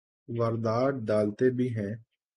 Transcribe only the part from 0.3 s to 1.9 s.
واردات ڈالتے بھی